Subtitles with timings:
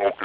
[0.00, 0.16] Thank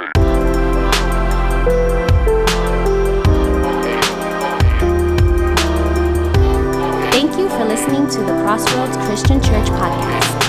[7.36, 10.40] you for listening to the Crossroads Christian Church podcast.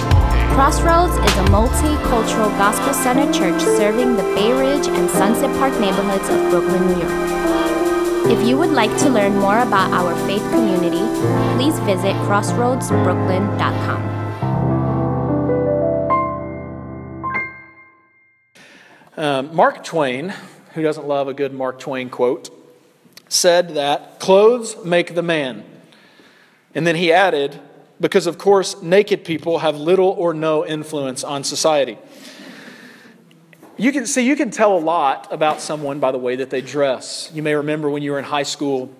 [0.55, 6.30] Crossroads is a multicultural gospel centered church serving the Bay Ridge and Sunset Park neighborhoods
[6.30, 7.12] of Brooklyn, New York.
[8.32, 11.05] If you would like to learn more about our faith community,
[11.57, 14.27] please visit crossroadsbrooklyn.com.
[19.38, 20.34] Um, Mark Twain,
[20.73, 22.50] who doesn't love a good Mark Twain quote,
[23.30, 25.63] said that clothes make the man.
[26.73, 27.60] And then he added,
[28.02, 32.00] because of course, naked people have little or no influence on society.
[33.77, 36.62] You can see, you can tell a lot about someone by the way that they
[36.62, 37.30] dress.
[37.32, 38.91] You may remember when you were in high school,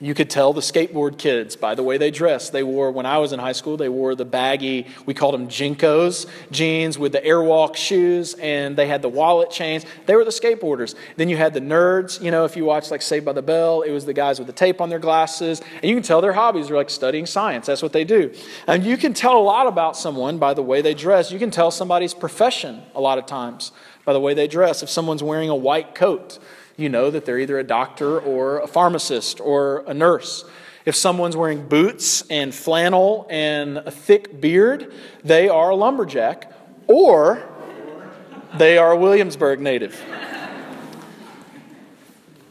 [0.00, 2.52] you could tell the skateboard kids by the way they dressed.
[2.52, 5.48] They wore, when I was in high school, they wore the baggy, we called them
[5.48, 9.84] JNCOs jeans with the Airwalk shoes, and they had the wallet chains.
[10.06, 10.94] They were the skateboarders.
[11.16, 13.82] Then you had the nerds, you know, if you watch like Saved by the Bell,
[13.82, 15.60] it was the guys with the tape on their glasses.
[15.82, 17.66] And you can tell their hobbies are like studying science.
[17.66, 18.32] That's what they do.
[18.68, 21.32] And you can tell a lot about someone by the way they dress.
[21.32, 23.72] You can tell somebody's profession a lot of times
[24.04, 24.82] by the way they dress.
[24.82, 26.38] If someone's wearing a white coat,
[26.78, 30.44] you know that they're either a doctor or a pharmacist or a nurse.
[30.86, 34.92] If someone's wearing boots and flannel and a thick beard,
[35.24, 36.52] they are a lumberjack
[36.86, 37.42] or
[38.56, 40.00] they are a Williamsburg native.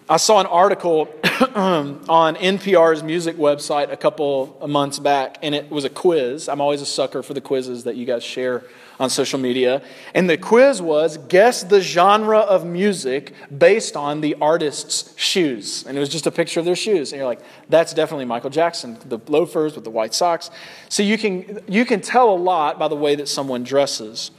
[0.09, 5.71] I saw an article on NPR's music website a couple of months back, and it
[5.71, 6.49] was a quiz.
[6.49, 8.63] I'm always a sucker for the quizzes that you guys share
[8.99, 9.81] on social media.
[10.13, 15.85] And the quiz was guess the genre of music based on the artist's shoes.
[15.85, 17.11] And it was just a picture of their shoes.
[17.11, 20.49] And you're like, that's definitely Michael Jackson, the loafers with the white socks.
[20.89, 24.31] So you can, you can tell a lot by the way that someone dresses.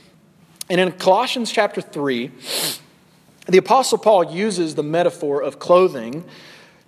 [0.68, 2.30] And in Colossians chapter 3,
[3.46, 6.24] the Apostle Paul uses the metaphor of clothing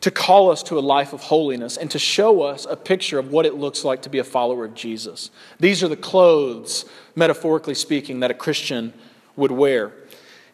[0.01, 3.31] to call us to a life of holiness and to show us a picture of
[3.31, 5.31] what it looks like to be a follower of Jesus.
[5.59, 8.95] These are the clothes, metaphorically speaking, that a Christian
[9.37, 9.93] would wear.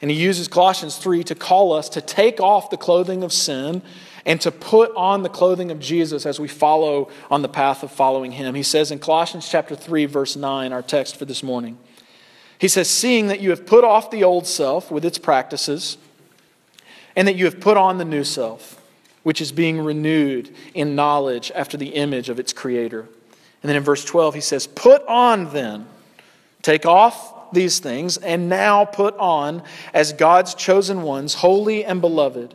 [0.02, 3.82] And he uses Colossians 3 to call us to take off the clothing of sin
[4.26, 7.92] and to put on the clothing of Jesus as we follow on the path of
[7.92, 8.56] following him.
[8.56, 11.78] He says in Colossians chapter 3 verse 9, our text for this morning.
[12.58, 15.98] He says, Seeing that you have put off the old self with its practices,
[17.14, 18.75] and that you have put on the new self,
[19.26, 23.00] which is being renewed in knowledge after the image of its creator.
[23.00, 25.88] And then in verse 12, he says, Put on then,
[26.62, 32.54] take off these things, and now put on, as God's chosen ones, holy and beloved,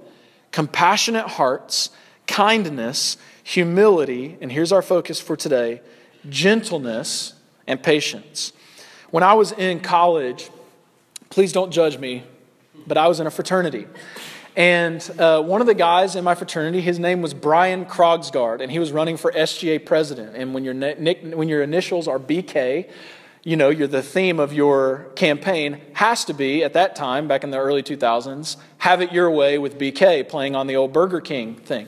[0.54, 1.90] compassionate hearts,
[2.26, 5.82] kindness, humility, and here's our focus for today
[6.30, 7.34] gentleness
[7.68, 8.54] and patience.
[9.10, 10.50] When I was in college,
[11.30, 12.24] please don't judge me,
[12.88, 13.88] but I was in a fraternity.
[14.56, 18.72] And uh, one of the guys in my fraternity, his name was Brian Krogsgard, and
[18.72, 20.36] he was running for SGA president.
[20.36, 22.90] And when your, nick, when your initials are BK,
[23.44, 27.44] you know, you're the theme of your campaign has to be, at that time, back
[27.44, 31.22] in the early 2000s, have it your way with BK, playing on the old Burger
[31.22, 31.88] King thing.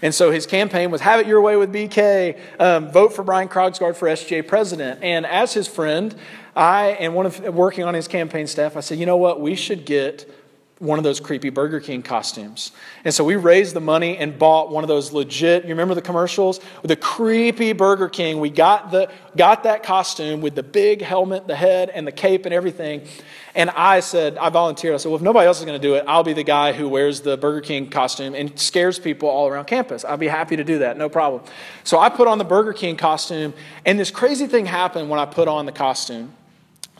[0.00, 3.48] And so his campaign was have it your way with BK, um, vote for Brian
[3.48, 5.02] Krogsgard for SGA president.
[5.02, 6.14] And as his friend,
[6.54, 9.54] I and one of working on his campaign staff, I said, you know what, we
[9.54, 10.30] should get
[10.80, 12.72] one of those creepy Burger King costumes.
[13.04, 16.02] And so we raised the money and bought one of those legit, you remember the
[16.02, 16.60] commercials?
[16.82, 18.40] The creepy Burger King.
[18.40, 22.44] We got, the, got that costume with the big helmet, the head, and the cape
[22.44, 23.06] and everything.
[23.54, 24.94] And I said, I volunteered.
[24.94, 26.72] I said, well, if nobody else is going to do it, I'll be the guy
[26.72, 30.04] who wears the Burger King costume and scares people all around campus.
[30.04, 31.44] I'll be happy to do that, no problem.
[31.84, 33.54] So I put on the Burger King costume,
[33.86, 36.32] and this crazy thing happened when I put on the costume.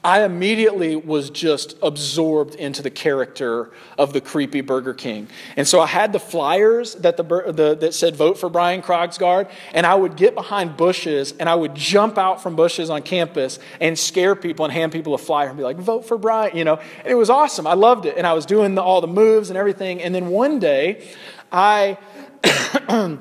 [0.04, 5.28] I immediately was just absorbed into the character of the creepy Burger King.
[5.56, 9.50] And so I had the flyers that, the, the, that said vote for Brian Krogsgard,
[9.72, 13.59] and I would get behind bushes and I would jump out from bushes on campus
[13.81, 16.65] and scare people and hand people a flyer and be like, vote for Brian, you
[16.65, 16.78] know.
[16.98, 17.66] And it was awesome.
[17.66, 18.18] I loved it.
[18.18, 20.03] And I was doing the, all the moves and everything.
[20.03, 21.09] And then one day,
[21.50, 21.98] I.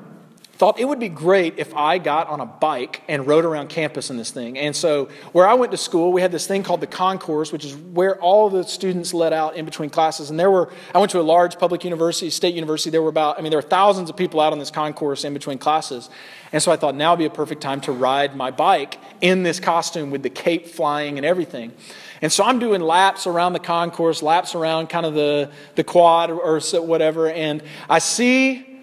[0.54, 4.08] thought it would be great if I got on a bike and rode around campus
[4.10, 4.56] in this thing.
[4.56, 7.64] And so, where I went to school, we had this thing called the concourse, which
[7.64, 10.30] is where all the students let out in between classes.
[10.30, 12.90] And there were, I went to a large public university, state university.
[12.90, 15.34] There were about, I mean, there were thousands of people out on this concourse in
[15.34, 16.08] between classes.
[16.52, 19.42] And so I thought now would be a perfect time to ride my bike in
[19.42, 21.72] this costume with the cape flying and everything.
[22.22, 26.30] And so I'm doing laps around the concourse, laps around kind of the, the quad
[26.30, 27.28] or, or whatever.
[27.28, 28.73] And I see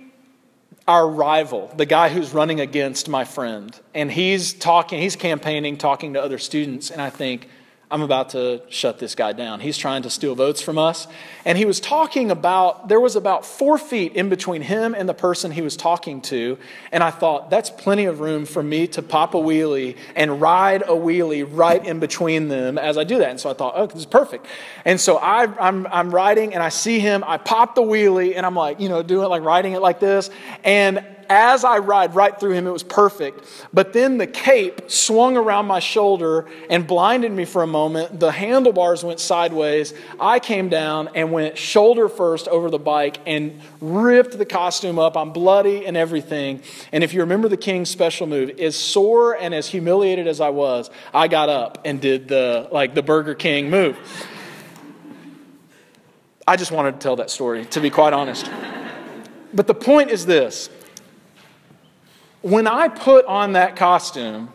[0.88, 3.80] our rival, the guy who's running against my friend.
[3.94, 6.90] And he's talking, he's campaigning, talking to other students.
[6.90, 7.48] And I think,
[7.92, 9.60] I'm about to shut this guy down.
[9.60, 11.08] He's trying to steal votes from us.
[11.44, 15.14] And he was talking about, there was about four feet in between him and the
[15.14, 16.58] person he was talking to.
[16.94, 20.84] And I thought, that's plenty of room for me to pop a wheelie and ride
[20.84, 23.30] a wheelie right in between them as I do that.
[23.30, 24.46] And so I thought, oh, this is perfect.
[24.86, 28.46] And so I, I'm, I'm riding and I see him, I pop the wheelie and
[28.46, 30.30] I'm like, you know, doing it like riding it like this.
[30.64, 33.46] And as I ride right through him, it was perfect.
[33.72, 38.20] But then the cape swung around my shoulder and blinded me for a moment.
[38.20, 39.94] The handlebars went sideways.
[40.20, 45.16] I came down and went shoulder first over the bike and ripped the costume up.
[45.16, 46.64] I'm bloody and everything.
[46.92, 50.50] And if you remember the king's special move, as sore and as humiliated as I
[50.50, 53.98] was, I got up and did the like the Burger King move.
[56.46, 58.52] I just wanted to tell that story, to be quite honest.
[59.54, 60.70] But the point is this
[62.42, 64.50] when I put on that costume,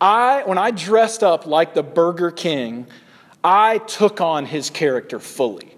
[0.00, 2.86] I, when I dressed up like the Burger King,
[3.42, 5.70] I took on his character fully.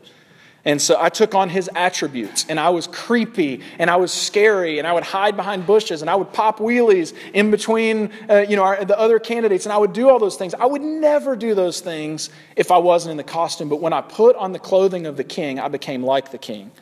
[0.64, 4.81] And so I took on his attributes, and I was creepy, and I was scary,
[4.81, 8.56] and I would hide behind bushes, and I would pop wheelies in between, uh, you
[8.56, 10.55] know, our, the other candidates, and I would do all those things.
[10.55, 13.69] I would never do those things if I wasn't in the costume.
[13.69, 16.73] But when I put on the clothing of the king, I became like the king.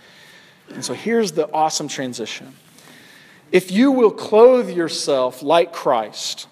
[0.71, 2.55] And so here's the awesome transition.
[3.54, 6.48] If you will clothe yourself like Christ,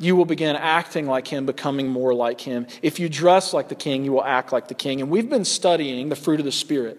[0.00, 2.66] you will begin acting like him, becoming more like him.
[2.82, 5.00] If you dress like the king, you will act like the king.
[5.00, 6.98] And we've been studying the fruit of the Spirit.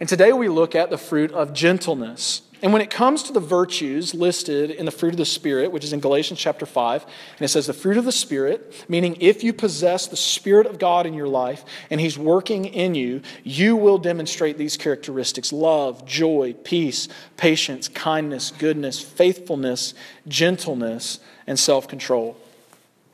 [0.00, 2.42] And today we look at the fruit of gentleness.
[2.62, 5.84] And when it comes to the virtues listed in the fruit of the Spirit, which
[5.84, 9.44] is in Galatians chapter 5, and it says the fruit of the Spirit, meaning if
[9.44, 13.76] you possess the Spirit of God in your life and He's working in you, you
[13.76, 19.92] will demonstrate these characteristics love, joy, peace, patience, kindness, goodness, faithfulness,
[20.26, 22.38] gentleness, and self control.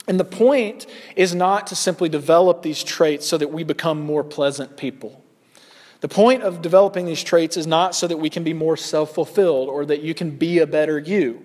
[0.06, 0.86] And the point
[1.16, 5.21] is not to simply develop these traits so that we become more pleasant people.
[6.02, 9.14] The point of developing these traits is not so that we can be more self
[9.14, 11.44] fulfilled or that you can be a better you.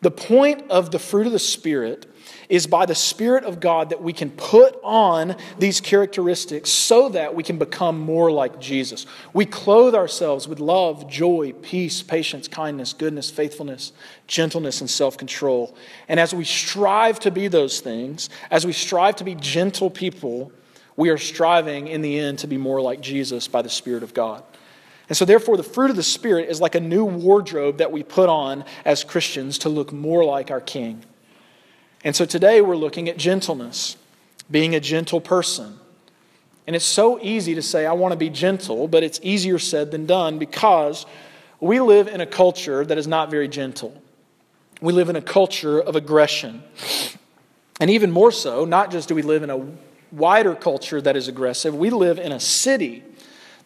[0.00, 2.04] The point of the fruit of the Spirit
[2.48, 7.36] is by the Spirit of God that we can put on these characteristics so that
[7.36, 9.06] we can become more like Jesus.
[9.32, 13.92] We clothe ourselves with love, joy, peace, patience, kindness, goodness, faithfulness,
[14.26, 15.76] gentleness, and self control.
[16.08, 20.50] And as we strive to be those things, as we strive to be gentle people,
[20.96, 24.14] we are striving in the end to be more like Jesus by the Spirit of
[24.14, 24.42] God.
[25.08, 28.02] And so, therefore, the fruit of the Spirit is like a new wardrobe that we
[28.02, 31.04] put on as Christians to look more like our King.
[32.02, 33.96] And so, today we're looking at gentleness,
[34.50, 35.78] being a gentle person.
[36.66, 39.92] And it's so easy to say, I want to be gentle, but it's easier said
[39.92, 41.06] than done because
[41.60, 44.02] we live in a culture that is not very gentle.
[44.80, 46.64] We live in a culture of aggression.
[47.78, 49.64] And even more so, not just do we live in a
[50.12, 51.74] wider culture that is aggressive.
[51.74, 53.02] We live in a city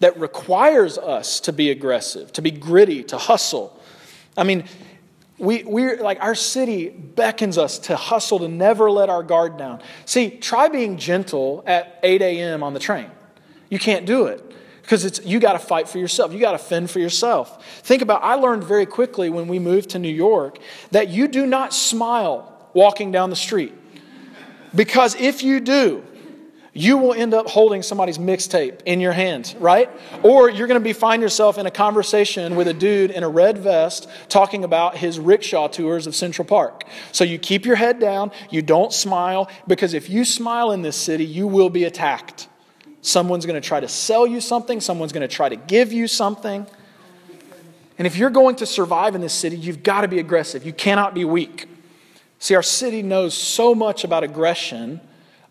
[0.01, 3.79] that requires us to be aggressive, to be gritty, to hustle.
[4.37, 4.65] I mean,
[5.39, 9.81] we, we're like our city beckons us to hustle, to never let our guard down.
[10.05, 12.63] See, try being gentle at 8 a.m.
[12.63, 13.11] on the train.
[13.69, 14.45] You can't do it
[14.83, 16.33] because it's you got to fight for yourself.
[16.33, 17.65] You got to fend for yourself.
[17.83, 20.59] Think about I learned very quickly when we moved to New York
[20.91, 23.73] that you do not smile walking down the street.
[24.75, 26.05] Because if you do,
[26.73, 29.91] you will end up holding somebody's mixtape in your hand, right?
[30.23, 33.29] Or you're going to be find yourself in a conversation with a dude in a
[33.29, 36.85] red vest talking about his rickshaw tours of Central Park.
[37.11, 40.97] So you keep your head down, you don't smile because if you smile in this
[40.97, 42.49] city, you will be attacked.
[43.03, 46.07] Someone's going to try to sell you something, someone's going to try to give you
[46.07, 46.67] something.
[47.99, 50.65] And if you're going to survive in this city, you've got to be aggressive.
[50.65, 51.69] You cannot be weak.
[52.39, 55.01] See, our city knows so much about aggression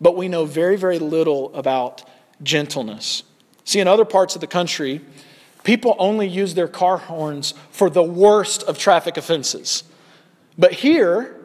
[0.02, 2.04] but we know very, very little about
[2.42, 3.24] gentleness.
[3.64, 5.02] See, in other parts of the country,
[5.64, 9.84] people only use their car horns for the worst of traffic offenses.
[10.58, 11.36] But here,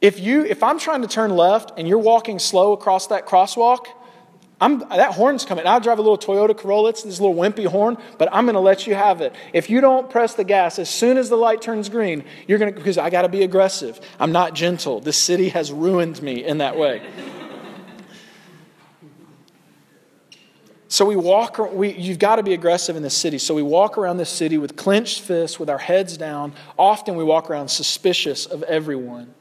[0.00, 3.86] if you if I'm trying to turn left and you're walking slow across that crosswalk,
[4.60, 5.66] I'm, that horn's coming.
[5.66, 6.90] I drive a little Toyota Corolla.
[6.90, 9.34] It's this little wimpy horn, but I'm going to let you have it.
[9.52, 12.72] If you don't press the gas as soon as the light turns green, you're going
[12.72, 14.00] to because I got to be aggressive.
[14.18, 15.00] I'm not gentle.
[15.00, 17.02] This city has ruined me in that way.
[20.94, 23.38] So we walk, we, you've got to be aggressive in this city.
[23.38, 26.52] So we walk around this city with clenched fists, with our heads down.
[26.78, 29.34] Often we walk around suspicious of everyone.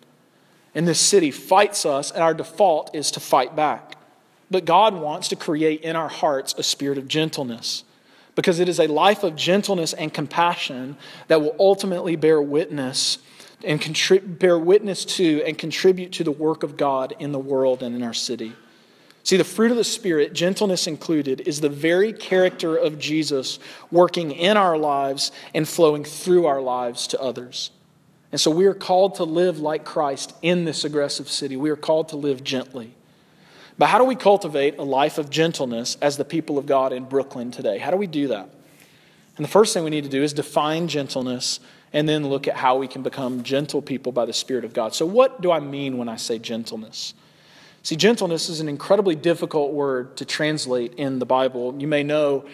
[0.74, 4.00] And this city fights us, and our default is to fight back.
[4.50, 7.84] But God wants to create in our hearts a spirit of gentleness
[8.34, 13.20] because it is a life of gentleness and compassion that will ultimately bear witness
[13.64, 17.84] and contrib- bear witness to and contribute to the work of God in the world
[17.84, 18.54] and in our city.
[19.34, 23.58] See, the fruit of the Spirit, gentleness included, is the very character of Jesus
[23.90, 27.72] working in our lives and flowing through our lives to others.
[28.32, 31.58] And so we are called to live like Christ in this aggressive city.
[31.58, 32.94] We are called to live gently.
[33.76, 37.06] But how do we cultivate a life of gentleness as the people of God in
[37.06, 37.80] Brooklyn today?
[37.80, 38.52] How do we do that?
[39.38, 41.60] And the first thing we need to do is define gentleness
[41.92, 44.94] and then look at how we can become gentle people by the Spirit of God.
[44.94, 47.16] So, what do I mean when I say gentleness?
[47.84, 51.76] See, gentleness is an incredibly difficult word to translate in the Bible.
[51.78, 52.46] You may know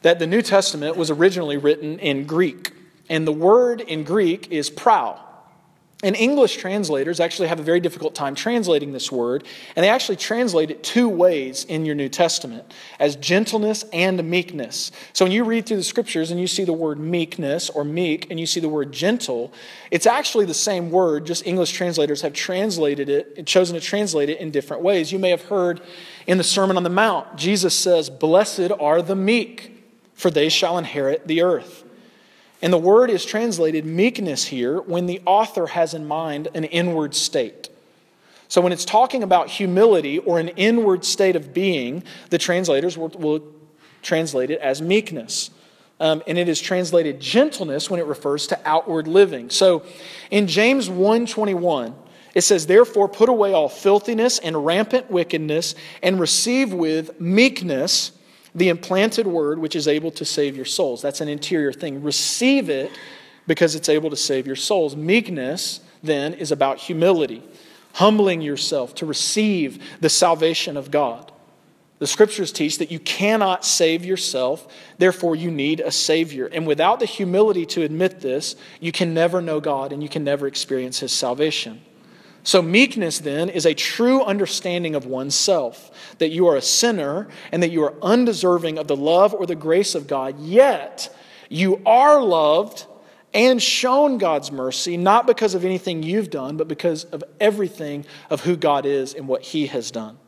[0.00, 2.72] that the New Testament was originally written in Greek,
[3.10, 5.18] and the word in Greek is prou.
[6.02, 9.44] And English translators actually have a very difficult time translating this word,
[9.76, 14.92] and they actually translate it two ways in your New Testament as gentleness and meekness.
[15.12, 18.30] So when you read through the scriptures and you see the word meekness or meek
[18.30, 19.52] and you see the word gentle,
[19.90, 24.30] it's actually the same word, just English translators have translated it and chosen to translate
[24.30, 25.12] it in different ways.
[25.12, 25.82] You may have heard
[26.26, 30.78] in the Sermon on the Mount, Jesus says, Blessed are the meek, for they shall
[30.78, 31.84] inherit the earth.
[32.62, 37.14] And the word is translated meekness here when the author has in mind an inward
[37.14, 37.70] state.
[38.48, 43.08] So when it's talking about humility or an inward state of being, the translators will,
[43.10, 43.42] will
[44.02, 45.50] translate it as meekness.
[46.00, 49.50] Um, and it is translated gentleness when it refers to outward living.
[49.50, 49.84] So
[50.30, 51.94] in James 1:21,
[52.34, 58.12] it says, Therefore, put away all filthiness and rampant wickedness, and receive with meekness
[58.54, 61.02] the implanted word which is able to save your souls.
[61.02, 62.02] That's an interior thing.
[62.02, 62.90] Receive it
[63.46, 64.96] because it's able to save your souls.
[64.96, 67.42] Meekness, then, is about humility,
[67.94, 71.30] humbling yourself to receive the salvation of God.
[71.98, 74.66] The scriptures teach that you cannot save yourself,
[74.96, 76.46] therefore, you need a Savior.
[76.46, 80.24] And without the humility to admit this, you can never know God and you can
[80.24, 81.82] never experience His salvation.
[82.42, 87.62] So, meekness then is a true understanding of oneself that you are a sinner and
[87.62, 91.14] that you are undeserving of the love or the grace of God, yet
[91.48, 92.86] you are loved
[93.34, 98.40] and shown God's mercy, not because of anything you've done, but because of everything of
[98.40, 100.18] who God is and what He has done.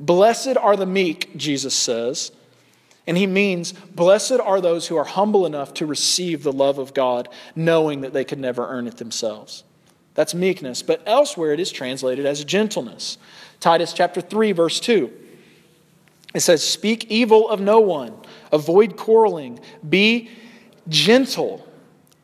[0.00, 2.32] Blessed are the meek, Jesus says.
[3.06, 6.94] And he means, blessed are those who are humble enough to receive the love of
[6.94, 9.64] God, knowing that they could never earn it themselves.
[10.20, 10.82] That's meekness.
[10.82, 13.16] But elsewhere it is translated as gentleness.
[13.58, 15.10] Titus chapter 3, verse 2.
[16.34, 18.12] It says, Speak evil of no one,
[18.52, 20.28] avoid quarreling, be
[20.88, 21.66] gentle,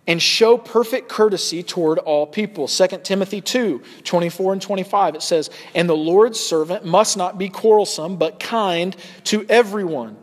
[0.06, 2.68] and show perfect courtesy toward all people.
[2.68, 5.14] 2 Timothy 2, 24 and 25.
[5.14, 10.18] It says, And the Lord's servant must not be quarrelsome, but kind to everyone,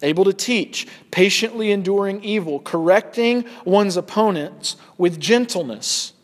[0.00, 6.14] able to teach, patiently enduring evil, correcting one's opponents with gentleness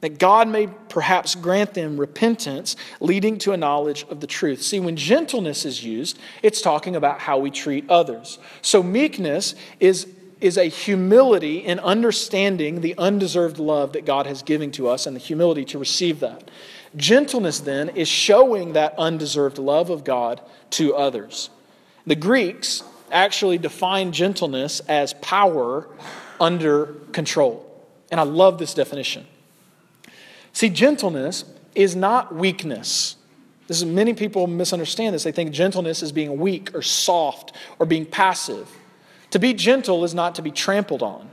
[0.00, 4.62] that God may perhaps grant them repentance leading to a knowledge of the truth.
[4.62, 8.38] See, when gentleness is used, it's talking about how we treat others.
[8.62, 10.06] So, meekness is,
[10.40, 15.16] is a humility in understanding the undeserved love that God has given to us and
[15.16, 16.48] the humility to receive that.
[16.96, 20.40] Gentleness, then, is showing that undeserved love of God
[20.70, 21.50] to others.
[22.06, 25.88] The Greeks actually define gentleness as power
[26.40, 27.64] under control.
[28.10, 29.26] And I love this definition.
[30.58, 31.44] See, gentleness
[31.76, 33.14] is not weakness.
[33.68, 35.22] This is, many people misunderstand this.
[35.22, 38.68] They think gentleness is being weak or soft or being passive.
[39.30, 41.30] To be gentle is not to be trampled on.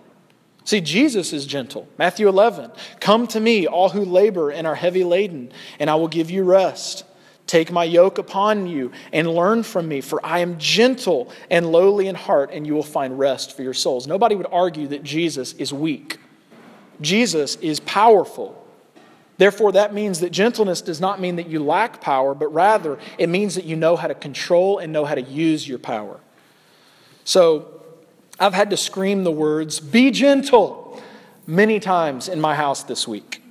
[0.63, 1.87] See, Jesus is gentle.
[1.97, 6.07] Matthew 11 Come to me, all who labor and are heavy laden, and I will
[6.07, 7.03] give you rest.
[7.47, 12.09] Take my yoke upon you and learn from me, for I am gentle and lowly
[12.09, 14.05] in heart, and you will find rest for your souls.
[14.05, 16.19] Nobody would argue that Jesus is weak.
[17.01, 18.61] Jesus is powerful.
[19.37, 23.27] Therefore, that means that gentleness does not mean that you lack power, but rather it
[23.27, 26.19] means that you know how to control and know how to use your power.
[27.23, 27.71] So,
[28.39, 31.01] I've had to scream the words, be gentle,
[31.47, 33.41] many times in my house this week.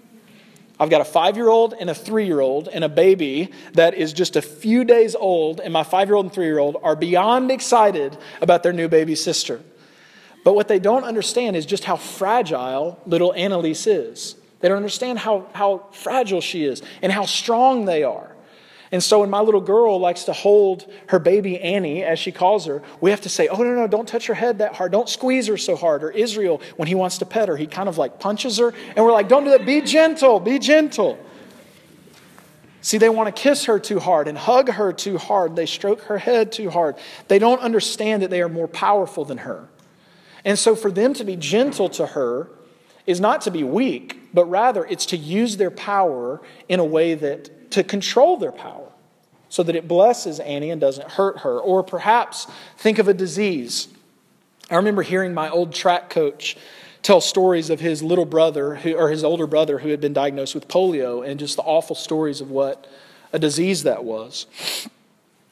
[0.79, 3.95] I've got a five year old and a three year old and a baby that
[3.95, 6.76] is just a few days old, and my five year old and three year old
[6.83, 9.61] are beyond excited about their new baby sister.
[10.45, 14.37] But what they don't understand is just how fragile little Annalise is.
[14.64, 18.35] They don't understand how, how fragile she is and how strong they are.
[18.92, 22.64] And so when my little girl likes to hold her baby Annie, as she calls
[22.64, 24.90] her, we have to say, oh, no, no, don't touch her head that hard.
[24.90, 26.02] Don't squeeze her so hard.
[26.02, 28.73] Or Israel, when he wants to pet her, he kind of like punches her.
[28.97, 29.66] And we're like, don't do that.
[29.66, 30.40] Be gentle.
[30.40, 31.18] Be gentle.
[32.80, 35.56] See, they want to kiss her too hard and hug her too hard.
[35.56, 36.97] They stroke her head too hard.
[37.28, 39.68] They don't understand that they are more powerful than her.
[40.42, 42.49] And so for them to be gentle to her
[43.04, 47.14] is not to be weak, but rather it's to use their power in a way
[47.14, 48.91] that to control their power.
[49.49, 51.61] so that it blesses Annie and doesn't hurt her.
[51.61, 53.87] Or perhaps think of a disease.
[54.69, 56.57] I remember hearing my old track coach
[57.03, 60.57] tell stories of his little brother who, or his older brother who had been diagnosed
[60.57, 62.88] with polio and just the awful stories of what
[63.33, 64.47] a disease that was.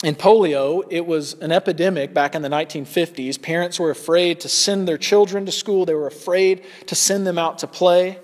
[0.03, 3.41] In polio, it was an epidemic back in the 1950s.
[3.41, 7.39] Parents were afraid to send their children to school, they were afraid to send them
[7.39, 8.19] out to play.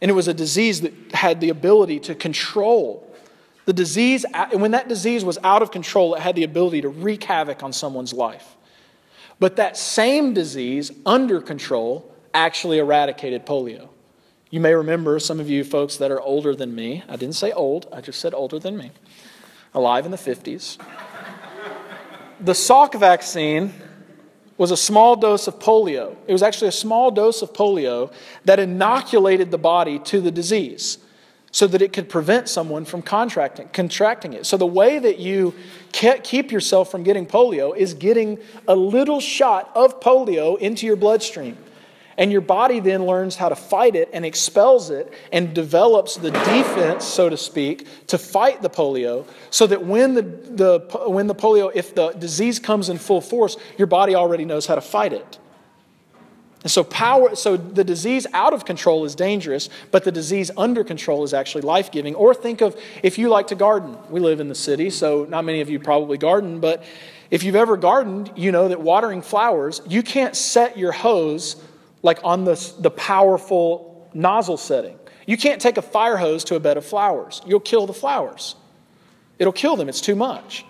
[0.00, 3.06] And it was a disease that had the ability to control.
[3.66, 6.88] The disease, and when that disease was out of control, it had the ability to
[6.88, 8.56] wreak havoc on someone's life.
[9.38, 13.88] But that same disease, under control, actually eradicated polio.
[14.50, 17.52] You may remember, some of you folks that are older than me, I didn't say
[17.52, 18.90] old, I just said older than me,
[19.74, 20.78] alive in the 50s.
[22.40, 23.72] the Salk vaccine
[24.60, 26.14] was a small dose of polio.
[26.26, 28.12] It was actually a small dose of polio
[28.44, 30.98] that inoculated the body to the disease
[31.50, 34.44] so that it could prevent someone from contracting, contracting it.
[34.44, 35.54] So, the way that you
[35.92, 38.38] keep yourself from getting polio is getting
[38.68, 41.56] a little shot of polio into your bloodstream.
[42.20, 46.30] And your body then learns how to fight it and expels it and develops the
[46.30, 51.34] defense, so to speak, to fight the polio so that when the, the, when the
[51.34, 55.14] polio, if the disease comes in full force, your body already knows how to fight
[55.14, 55.38] it.
[56.62, 60.84] And so power so the disease out of control is dangerous, but the disease under
[60.84, 62.14] control is actually life-giving.
[62.14, 63.96] Or think of if you like to garden.
[64.10, 66.84] We live in the city, so not many of you probably garden, but
[67.30, 71.56] if you've ever gardened, you know that watering flowers, you can't set your hose
[72.02, 74.98] like on the, the powerful nozzle setting.
[75.26, 77.42] You can't take a fire hose to a bed of flowers.
[77.46, 78.56] You'll kill the flowers.
[79.38, 80.64] It'll kill them, it's too much.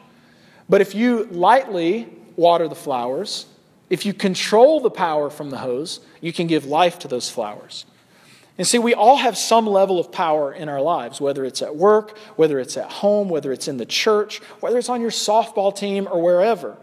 [0.68, 3.46] But if you lightly water the flowers,
[3.88, 7.86] if you control the power from the hose, you can give life to those flowers.
[8.56, 11.74] And see, we all have some level of power in our lives, whether it's at
[11.74, 15.74] work, whether it's at home, whether it's in the church, whether it's on your softball
[15.74, 16.76] team or wherever.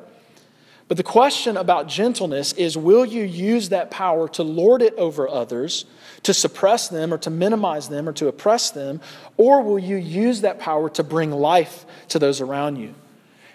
[0.87, 5.27] But the question about gentleness is will you use that power to lord it over
[5.27, 5.85] others,
[6.23, 9.01] to suppress them, or to minimize them, or to oppress them?
[9.35, 12.93] Or will you use that power to bring life to those around you?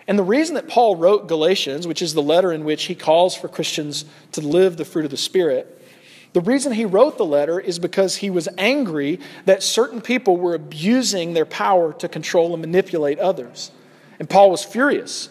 [0.06, 3.34] And the reason that Paul wrote Galatians, which is the letter in which he calls
[3.34, 5.78] for Christians to live the fruit of the Spirit,
[6.34, 10.54] the reason he wrote the letter is because he was angry that certain people were
[10.54, 13.70] abusing their power to control and manipulate others.
[14.18, 15.28] And Paul was furious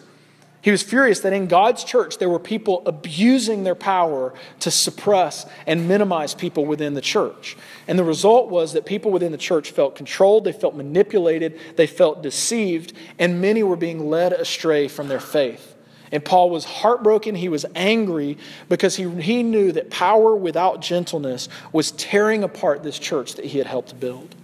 [0.62, 5.44] he was furious that in God's church there were people abusing their power to suppress
[5.66, 7.56] and minimize people within the church.
[7.88, 11.88] And the result was that people within the church felt controlled, they felt manipulated, they
[11.88, 15.74] felt deceived, and many were being led astray from their faith.
[16.12, 21.48] And Paul was heartbroken, he was angry because he, he knew that power without gentleness
[21.72, 24.36] was tearing apart this church that he had helped build.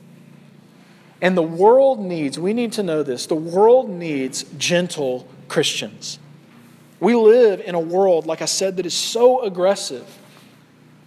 [1.22, 6.18] And the world needs, we need to know this, the world needs gentle Christians.
[7.00, 10.06] We live in a world, like I said, that is so aggressive.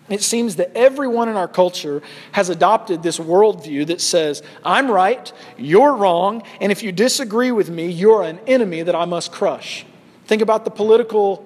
[0.09, 2.01] It seems that everyone in our culture
[2.33, 7.69] has adopted this worldview that says, I'm right, you're wrong, and if you disagree with
[7.69, 9.85] me, you're an enemy that I must crush.
[10.25, 11.45] Think about the political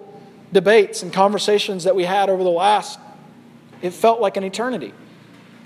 [0.52, 3.00] debates and conversations that we had over the last,
[3.82, 4.94] it felt like an eternity.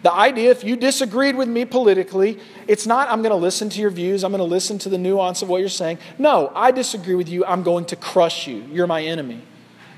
[0.01, 3.81] The idea, if you disagreed with me politically, it's not I'm going to listen to
[3.81, 5.97] your views, I'm going to listen to the nuance of what you're saying.
[6.17, 8.63] No, I disagree with you, I'm going to crush you.
[8.71, 9.41] You're my enemy.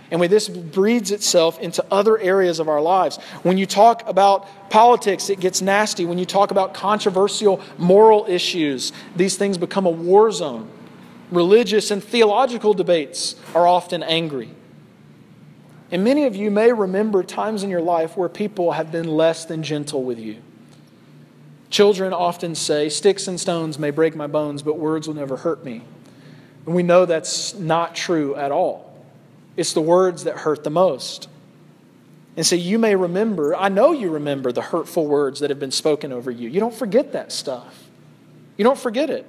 [0.10, 3.18] And when this breeds itself into other areas of our lives.
[3.44, 6.04] When you talk about politics, it gets nasty.
[6.04, 10.70] When you talk about controversial moral issues, these things become a war zone.
[11.32, 14.50] Religious and theological debates are often angry.
[15.92, 19.44] And many of you may remember times in your life where people have been less
[19.44, 20.38] than gentle with you.
[21.70, 25.66] Children often say, Sticks and stones may break my bones, but words will never hurt
[25.66, 25.84] me.
[26.66, 28.94] And we know that's not true at all.
[29.58, 31.28] It's the words that hurt the most.
[32.38, 35.72] And so you may remember, I know you remember the hurtful words that have been
[35.72, 36.48] spoken over you.
[36.50, 37.90] You don't forget that stuff,
[38.58, 39.26] you don't forget it.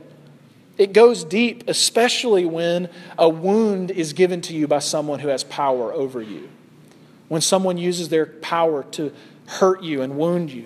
[0.79, 5.45] It goes deep, especially when a wound is given to you by someone who has
[5.45, 6.49] power over you.
[7.29, 9.13] When someone uses their power to
[9.47, 10.65] hurt you and wound you.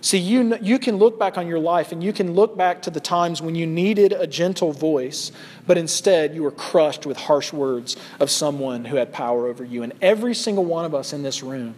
[0.00, 2.90] See, you, you can look back on your life and you can look back to
[2.90, 5.30] the times when you needed a gentle voice,
[5.64, 9.84] but instead you were crushed with harsh words of someone who had power over you.
[9.84, 11.76] And every single one of us in this room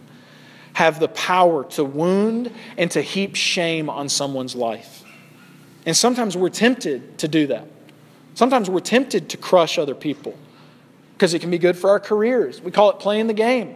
[0.73, 5.04] have the power to wound and to heap shame on someone's life.
[5.85, 7.67] And sometimes we're tempted to do that.
[8.33, 10.37] Sometimes we're tempted to crush other people
[11.13, 12.61] because it can be good for our careers.
[12.61, 13.75] We call it playing the game.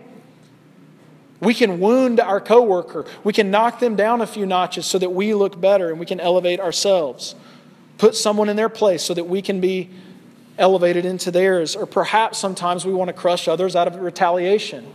[1.39, 3.05] We can wound our coworker.
[3.23, 6.05] We can knock them down a few notches so that we look better and we
[6.05, 7.35] can elevate ourselves.
[7.97, 9.89] put someone in their place so that we can be
[10.57, 11.75] elevated into theirs.
[11.75, 14.85] Or perhaps sometimes we want to crush others out of retaliation.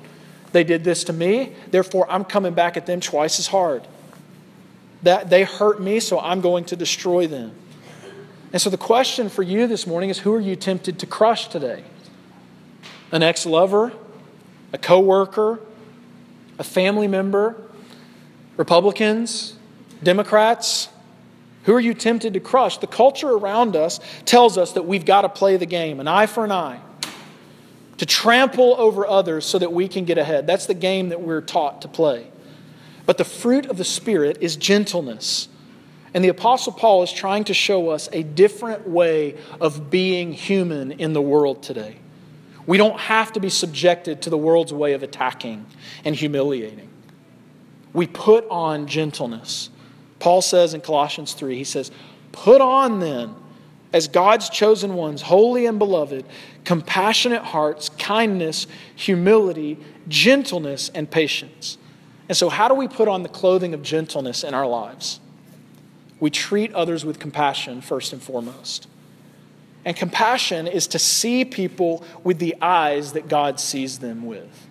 [0.52, 3.86] They did this to me, therefore I'm coming back at them twice as hard.
[5.04, 7.52] That they hurt me, so I'm going to destroy them.
[8.52, 11.48] And so the question for you this morning is who are you tempted to crush
[11.48, 11.84] today?
[13.12, 13.92] An ex-lover,
[14.72, 15.60] a coworker,
[16.58, 17.56] a family member,
[18.56, 19.56] Republicans,
[20.02, 20.88] Democrats,
[21.64, 22.78] who are you tempted to crush?
[22.78, 26.26] The culture around us tells us that we've got to play the game, an eye
[26.26, 26.80] for an eye,
[27.96, 30.46] to trample over others so that we can get ahead.
[30.46, 32.26] That's the game that we're taught to play.
[33.06, 35.48] But the fruit of the Spirit is gentleness.
[36.14, 40.92] And the Apostle Paul is trying to show us a different way of being human
[40.92, 41.96] in the world today.
[42.66, 45.66] We don't have to be subjected to the world's way of attacking
[46.04, 46.88] and humiliating.
[47.92, 49.70] We put on gentleness.
[50.18, 51.90] Paul says in Colossians 3, he says,
[52.32, 53.34] Put on then,
[53.92, 56.24] as God's chosen ones, holy and beloved,
[56.64, 61.76] compassionate hearts, kindness, humility, gentleness, and patience.
[62.28, 65.20] And so, how do we put on the clothing of gentleness in our lives?
[66.20, 68.88] We treat others with compassion, first and foremost.
[69.84, 74.68] And compassion is to see people with the eyes that God sees them with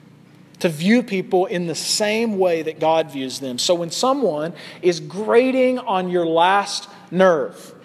[0.63, 3.57] to view people in the same way that God views them.
[3.57, 7.75] So when someone is grating on your last nerve,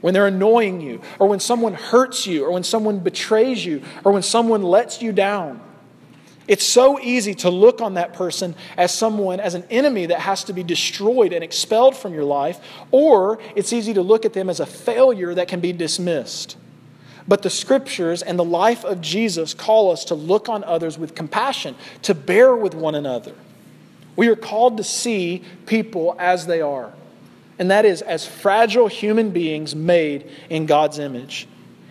[0.00, 4.12] when they're annoying you, or when someone hurts you, or when someone betrays you, or
[4.12, 5.60] when someone lets you down,
[6.50, 10.42] it's so easy to look on that person as someone, as an enemy that has
[10.44, 12.58] to be destroyed and expelled from your life,
[12.90, 16.56] or it's easy to look at them as a failure that can be dismissed.
[17.28, 21.14] But the scriptures and the life of Jesus call us to look on others with
[21.14, 23.34] compassion, to bear with one another.
[24.16, 26.92] We are called to see people as they are,
[27.60, 31.46] and that is as fragile human beings made in God's image.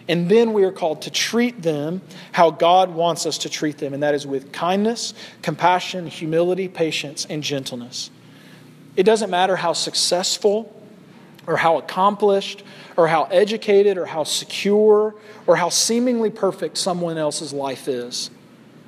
[0.09, 3.93] And then we are called to treat them how God wants us to treat them,
[3.93, 8.09] and that is with kindness, compassion, humility, patience, and gentleness.
[8.95, 10.75] It doesn't matter how successful
[11.45, 12.63] or how accomplished
[12.97, 15.13] or how educated or how secure
[15.45, 18.31] or how seemingly perfect someone else's life is.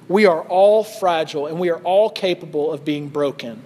[0.08, 3.62] We are all fragile and we are all capable of being broken.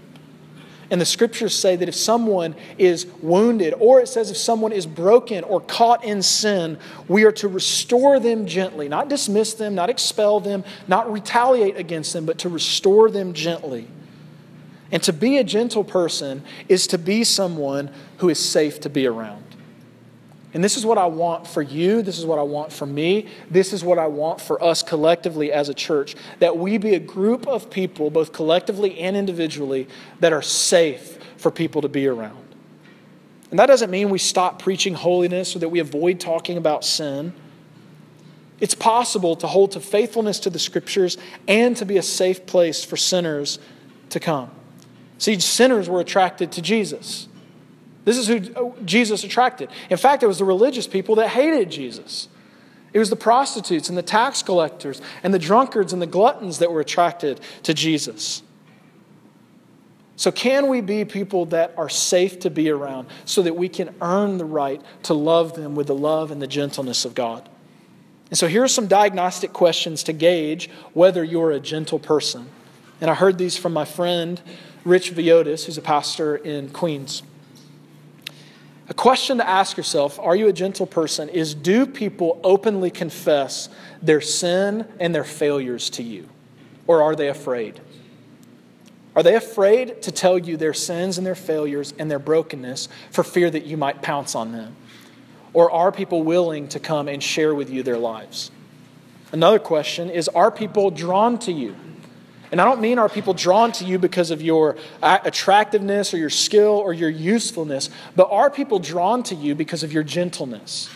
[0.91, 4.85] And the scriptures say that if someone is wounded, or it says if someone is
[4.85, 9.89] broken or caught in sin, we are to restore them gently, not dismiss them, not
[9.89, 13.87] expel them, not retaliate against them, but to restore them gently.
[14.91, 19.07] And to be a gentle person is to be someone who is safe to be
[19.07, 19.44] around.
[20.55, 22.01] And this is what I want for you.
[22.01, 23.27] This is what I want for me.
[23.51, 26.99] This is what I want for us collectively as a church that we be a
[26.99, 29.89] group of people, both collectively and individually,
[30.21, 32.41] that are safe for people to be around.
[33.51, 37.33] And that doesn't mean we stop preaching holiness or that we avoid talking about sin.
[38.61, 41.17] It's possible to hold to faithfulness to the scriptures
[41.49, 43.59] and to be a safe place for sinners
[44.09, 44.51] to come.
[45.17, 47.27] See, sinners were attracted to Jesus.
[48.05, 49.69] This is who Jesus attracted.
[49.89, 52.29] In fact, it was the religious people that hated Jesus.
[52.93, 56.71] It was the prostitutes and the tax collectors and the drunkards and the gluttons that
[56.71, 58.41] were attracted to Jesus.
[60.17, 63.93] So, can we be people that are safe to be around so that we can
[63.99, 67.49] earn the right to love them with the love and the gentleness of God?
[68.29, 72.47] And so, here are some diagnostic questions to gauge whether you're a gentle person.
[73.01, 74.41] And I heard these from my friend
[74.85, 77.23] Rich Villodas, who's a pastor in Queens.
[78.87, 81.29] A question to ask yourself are you a gentle person?
[81.29, 83.69] Is do people openly confess
[84.01, 86.29] their sin and their failures to you?
[86.87, 87.79] Or are they afraid?
[89.15, 93.23] Are they afraid to tell you their sins and their failures and their brokenness for
[93.23, 94.75] fear that you might pounce on them?
[95.53, 98.51] Or are people willing to come and share with you their lives?
[99.31, 101.75] Another question is Are people drawn to you?
[102.55, 106.29] And I don't mean are people drawn to you because of your attractiveness or your
[106.29, 110.89] skill or your usefulness, but are people drawn to you because of your gentleness?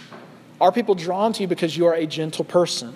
[0.61, 2.95] Are people drawn to you because you are a gentle person?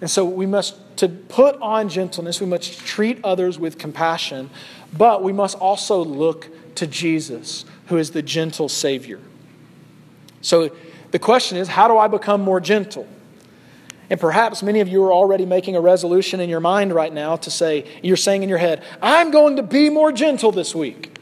[0.00, 4.48] And so we must, to put on gentleness, we must treat others with compassion,
[4.96, 6.46] but we must also look
[6.76, 9.18] to Jesus, who is the gentle Savior.
[10.42, 10.70] So
[11.10, 13.08] the question is how do I become more gentle?
[14.10, 17.36] And perhaps many of you are already making a resolution in your mind right now
[17.36, 21.16] to say, you're saying in your head, I'm going to be more gentle this week.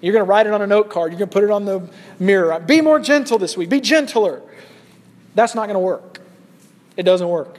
[0.00, 1.12] You're going to write it on a note card.
[1.12, 2.58] You're going to put it on the mirror.
[2.60, 3.70] Be more gentle this week.
[3.70, 4.42] Be gentler.
[5.36, 6.20] That's not going to work.
[6.96, 7.58] It doesn't work.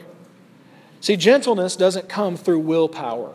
[1.00, 3.34] See, gentleness doesn't come through willpower.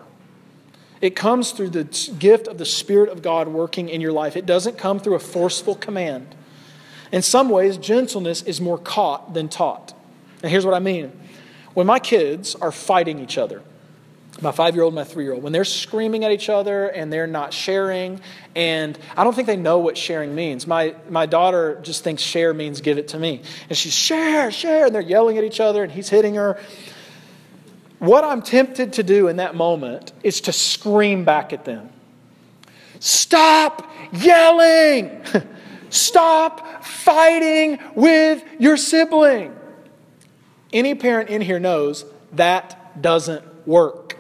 [1.01, 1.83] It comes through the
[2.19, 4.37] gift of the Spirit of God working in your life.
[4.37, 6.35] It doesn't come through a forceful command.
[7.11, 9.93] In some ways, gentleness is more caught than taught.
[10.41, 11.11] And here's what I mean
[11.73, 13.61] when my kids are fighting each other,
[14.41, 17.11] my five year old my three year old, when they're screaming at each other and
[17.11, 18.19] they're not sharing,
[18.55, 20.67] and I don't think they know what sharing means.
[20.67, 23.41] My, my daughter just thinks share means give it to me.
[23.69, 26.59] And she's share, share, and they're yelling at each other and he's hitting her.
[27.99, 31.89] What I'm tempted to do in that moment is to scream back at them
[32.99, 35.23] Stop yelling!
[35.89, 39.53] Stop fighting with your sibling.
[40.73, 44.17] Any parent in here knows that doesn't work.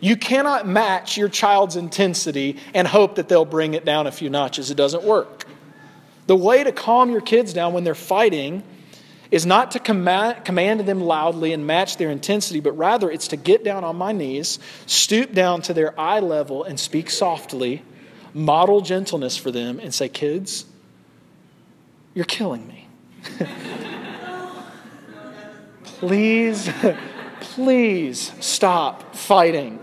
[0.00, 4.30] You cannot match your child's intensity and hope that they'll bring it down a few
[4.30, 4.70] notches.
[4.70, 5.44] It doesn't work.
[6.26, 8.62] The way to calm your kids down when they're fighting
[9.30, 13.36] is not to command, command them loudly and match their intensity, but rather it's to
[13.36, 17.82] get down on my knees, stoop down to their eye level, and speak softly,
[18.34, 20.64] model gentleness for them, and say, Kids,
[22.14, 22.88] you're killing me.
[25.98, 26.70] please,
[27.40, 29.78] please stop fighting.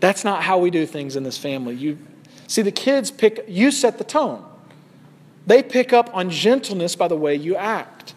[0.00, 1.74] That's not how we do things in this family.
[1.74, 1.98] You
[2.46, 4.44] see, the kids pick, you set the tone.
[5.46, 8.14] They pick up on gentleness by the way you act,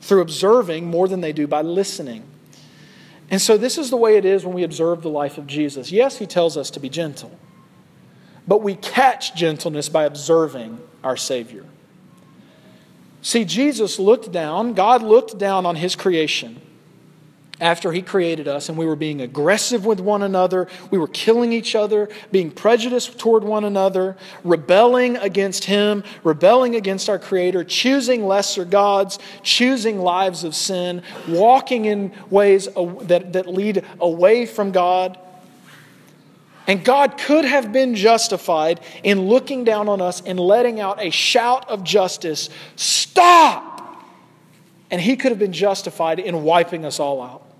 [0.00, 2.24] through observing more than they do by listening.
[3.30, 5.90] And so, this is the way it is when we observe the life of Jesus.
[5.90, 7.38] Yes, he tells us to be gentle,
[8.46, 11.64] but we catch gentleness by observing our Savior.
[13.22, 16.60] See, Jesus looked down, God looked down on his creation
[17.62, 21.52] after he created us and we were being aggressive with one another, we were killing
[21.52, 28.26] each other, being prejudiced toward one another, rebelling against him, rebelling against our creator, choosing
[28.26, 32.68] lesser gods, choosing lives of sin, walking in ways
[33.02, 35.16] that, that lead away from God.
[36.66, 41.10] And God could have been justified in looking down on us and letting out a
[41.10, 44.04] shout of justice Stop!
[44.90, 47.52] And He could have been justified in wiping us all out.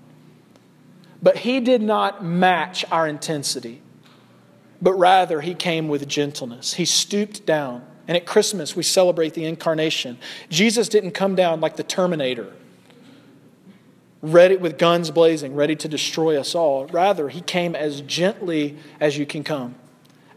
[1.23, 3.81] But he did not match our intensity,
[4.81, 6.73] but rather he came with gentleness.
[6.73, 7.85] He stooped down.
[8.05, 10.17] And at Christmas, we celebrate the incarnation.
[10.49, 12.51] Jesus didn't come down like the Terminator,
[14.23, 16.87] ready with guns blazing, ready to destroy us all.
[16.87, 19.75] Rather, he came as gently as you can come,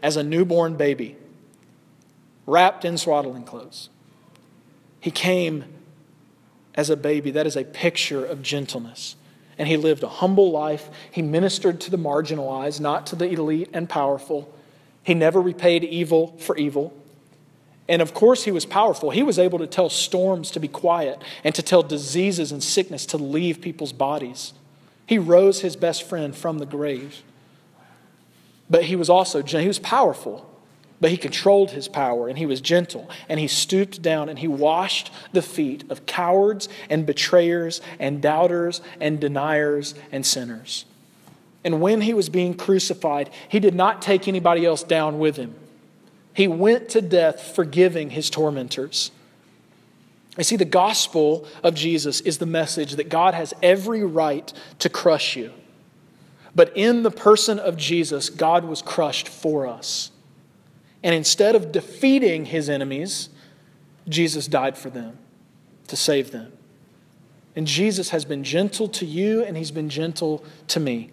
[0.03, 1.15] as a newborn baby,
[2.45, 3.89] wrapped in swaddling clothes.
[4.99, 5.65] He came
[6.75, 7.31] as a baby.
[7.31, 9.15] That is a picture of gentleness
[9.57, 10.89] and he lived a humble life.
[11.11, 14.53] He ministered to the marginalized, not to the elite and powerful.
[15.03, 16.93] He never repaid evil for evil.
[17.89, 19.11] And of course, he was powerful.
[19.11, 23.05] He was able to tell storms to be quiet and to tell diseases and sickness
[23.07, 24.53] to leave people's bodies.
[25.05, 27.23] He rose his best friend from the grave.
[28.69, 30.45] But he was also, he was powerful.
[30.99, 34.47] But he controlled his power and he was gentle and he stooped down and he
[34.47, 40.85] washed the feet of cowards and betrayers and doubters and deniers and sinners.
[41.63, 45.53] And when he was being crucified, he did not take anybody else down with him.
[46.37, 49.09] He went to death forgiving his tormentors.
[50.37, 54.87] I see, the gospel of Jesus is the message that God has every right to
[54.87, 55.51] crush you.
[56.53, 60.11] But in the person of Jesus, God was crushed for us.
[61.01, 63.29] And instead of defeating his enemies,
[64.07, 65.17] Jesus died for them
[65.87, 66.53] to save them.
[67.55, 71.09] And Jesus has been gentle to you, and he's been gentle to me.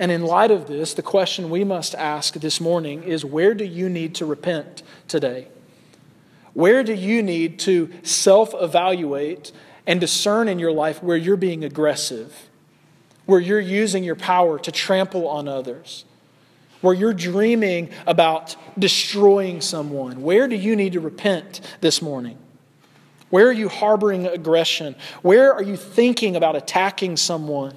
[0.00, 3.64] And in light of this, the question we must ask this morning is where do
[3.64, 5.48] you need to repent today?
[6.54, 9.52] Where do you need to self evaluate
[9.86, 12.48] and discern in your life where you're being aggressive,
[13.26, 16.04] where you're using your power to trample on others?
[16.80, 22.38] where you're dreaming about destroying someone, where do you need to repent this morning?
[23.28, 24.96] Where are you harboring aggression?
[25.20, 27.74] Where are you thinking about attacking someone?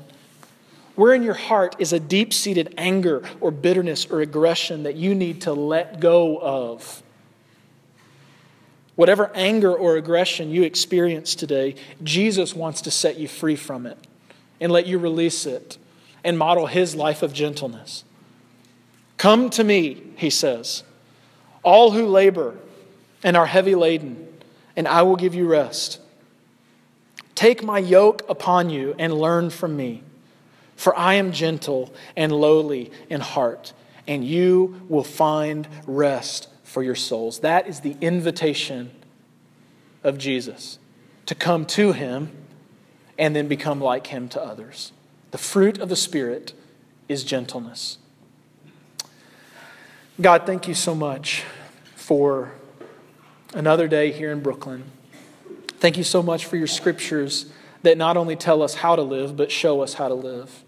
[0.96, 5.16] Where in your heart is a deep seated anger or bitterness or aggression that you
[5.16, 7.02] need to let go of?
[8.96, 13.98] Whatever anger or aggression you experience today, Jesus wants to set you free from it
[14.60, 15.80] and let you release it
[16.24, 18.04] and model his life of gentleness.
[19.18, 20.84] Come to me, he says,
[21.64, 22.56] all who labor
[23.24, 24.28] and are heavy laden,
[24.76, 26.00] and I will give you rest.
[27.34, 30.04] Take my yoke upon you and learn from me,
[30.76, 33.74] for I am gentle and lowly in heart,
[34.08, 37.40] and you will find rest for your souls.
[37.40, 38.92] That is the invitation
[40.04, 40.80] of Jesus
[41.26, 42.32] to come to him
[43.18, 44.92] and then become like him to others.
[45.32, 46.54] The fruit of the Spirit
[47.08, 47.98] is gentleness.
[50.20, 51.44] God, thank you so much
[51.96, 52.52] for
[53.54, 54.84] another day here in Brooklyn.
[55.80, 57.52] Thank you so much for your scriptures
[57.84, 60.64] that not only tell us how to live, but show us how to live.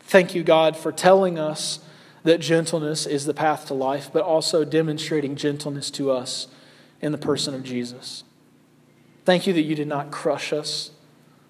[0.00, 1.78] Thank you, God, for telling us
[2.24, 6.48] that gentleness is the path to life, but also demonstrating gentleness to us
[7.00, 8.24] in the person of Jesus.
[9.24, 10.90] Thank you that you did not crush us,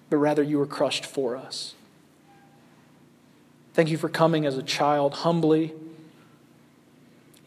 [0.09, 1.73] but rather you were crushed for us.
[3.73, 5.73] Thank you for coming as a child humbly.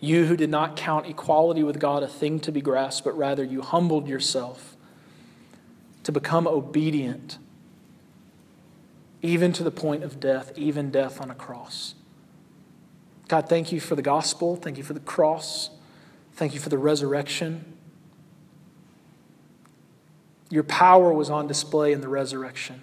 [0.00, 3.44] You who did not count equality with God a thing to be grasped, but rather
[3.44, 4.73] you humbled yourself
[6.04, 7.38] to become obedient,
[9.22, 11.94] even to the point of death, even death on a cross.
[13.28, 14.54] God, thank you for the gospel.
[14.54, 15.70] Thank you for the cross.
[16.34, 17.64] Thank you for the resurrection.
[20.50, 22.82] Your power was on display in the resurrection,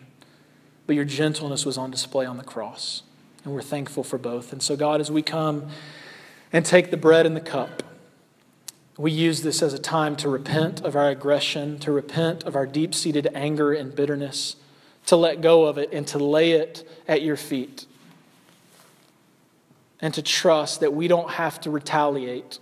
[0.88, 3.04] but your gentleness was on display on the cross.
[3.44, 4.52] And we're thankful for both.
[4.52, 5.68] And so, God, as we come
[6.52, 7.84] and take the bread and the cup,
[9.02, 12.68] we use this as a time to repent of our aggression, to repent of our
[12.68, 14.58] deep seated anger and bitterness,
[15.08, 17.88] to let go of it and to lay it at your feet,
[20.00, 22.60] and to trust that we don't have to retaliate.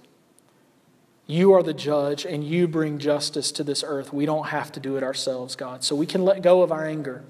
[1.28, 4.14] You are the judge and you bring justice to this earth.
[4.14, 5.84] We don't have to do it ourselves, God.
[5.84, 7.24] So we can let go of our anger.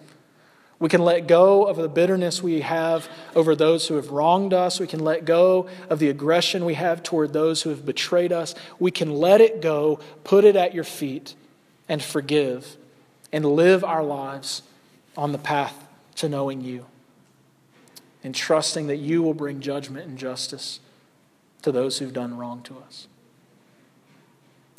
[0.79, 4.79] We can let go of the bitterness we have over those who have wronged us.
[4.79, 8.55] We can let go of the aggression we have toward those who have betrayed us.
[8.79, 11.35] We can let it go, put it at your feet,
[11.89, 12.77] and forgive
[13.33, 14.61] and live our lives
[15.17, 16.85] on the path to knowing you
[18.23, 20.79] and trusting that you will bring judgment and justice
[21.61, 23.07] to those who've done wrong to us.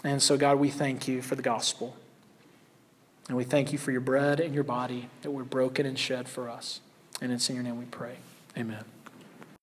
[0.03, 1.97] And so, God, we thank you for the gospel.
[3.31, 6.29] And we thank you for your bread and your body that were broken and shed
[6.29, 6.81] for us.
[7.21, 8.17] And it's in your name we pray.
[8.59, 8.83] Amen.